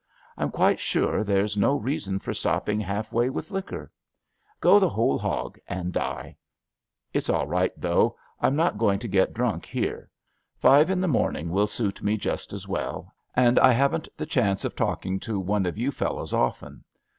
[0.35, 3.91] I'm quite sure there's no reason for stopping half way with liquor.
[4.59, 6.37] Go the whole hog and die.
[7.13, 9.33] It 's all right, though— ^I 'm not 16 ABAFT THE FUNNEL going to get
[9.35, 10.09] drunk here.
[10.57, 14.65] Five in the morning will suit me just as well, and I haven't the chance
[14.65, 16.83] of talking to one of you fellows often.